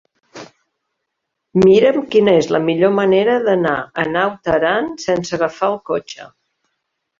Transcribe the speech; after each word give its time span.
Mira'm 1.63 1.99
quina 2.15 2.33
és 2.37 2.49
la 2.55 2.63
millor 2.71 2.95
manera 3.01 3.37
d'anar 3.49 3.75
a 4.05 4.09
Naut 4.17 4.53
Aran 4.57 4.91
sense 5.07 5.39
agafar 5.41 5.73
el 5.77 5.81
cotxe. 5.95 6.31